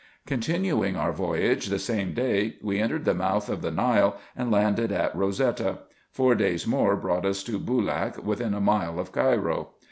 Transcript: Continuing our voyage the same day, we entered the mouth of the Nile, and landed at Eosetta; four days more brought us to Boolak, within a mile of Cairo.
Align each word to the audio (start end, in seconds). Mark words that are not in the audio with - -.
Continuing 0.25 0.95
our 0.95 1.11
voyage 1.13 1.67
the 1.67 1.77
same 1.77 2.15
day, 2.15 2.55
we 2.63 2.79
entered 2.79 3.05
the 3.05 3.13
mouth 3.13 3.49
of 3.49 3.61
the 3.61 3.69
Nile, 3.69 4.17
and 4.35 4.49
landed 4.49 4.91
at 4.91 5.13
Eosetta; 5.15 5.77
four 6.09 6.33
days 6.33 6.65
more 6.65 6.95
brought 6.95 7.23
us 7.23 7.43
to 7.43 7.59
Boolak, 7.59 8.17
within 8.23 8.55
a 8.55 8.59
mile 8.61 8.97
of 8.99 9.11
Cairo. 9.11 9.67